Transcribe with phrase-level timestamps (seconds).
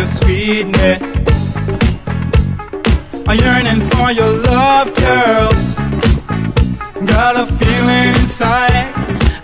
[0.00, 1.02] your sweetness.
[3.28, 5.50] I'm yearning for your love, girl.
[7.06, 8.94] Got a feeling inside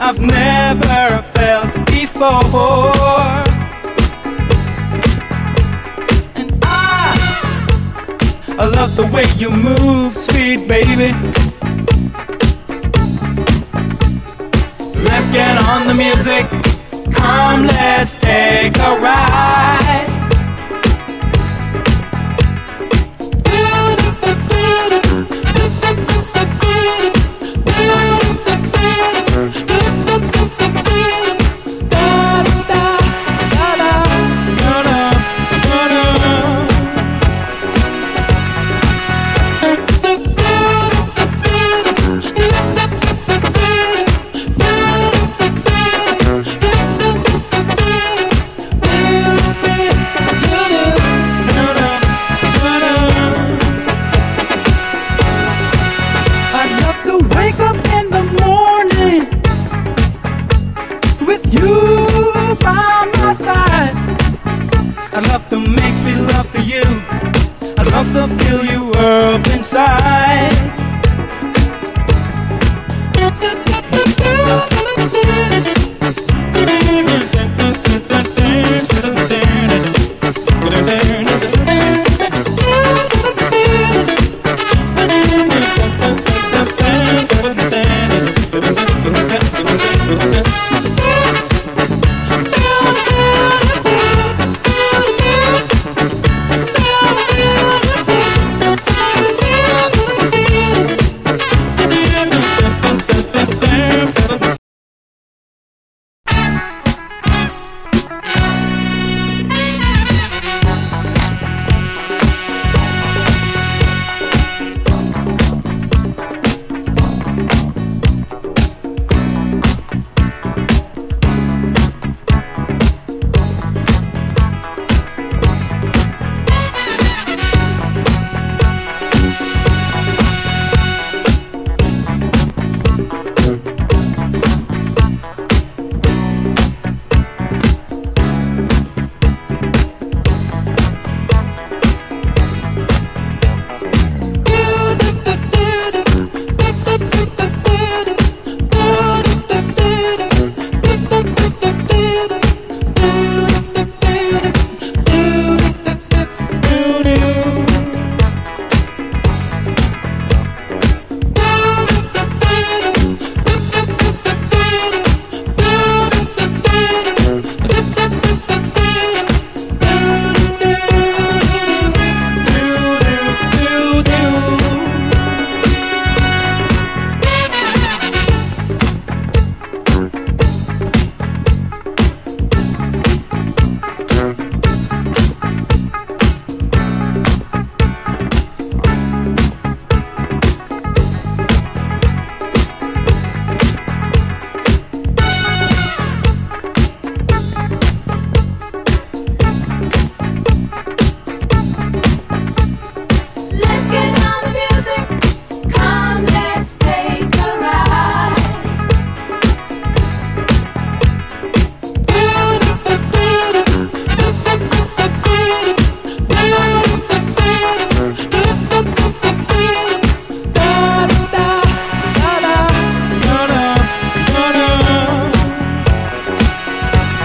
[0.00, 3.34] I've never felt before.
[6.40, 7.12] And I,
[8.58, 11.12] I love the way you move, sweet baby.
[15.04, 16.46] Let's get on the music.
[17.14, 19.65] Come, let's take a ride.
[61.52, 63.94] You by my side.
[65.14, 66.84] I'd love to make sweet love to you.
[67.78, 70.15] I'd love to feel you up inside.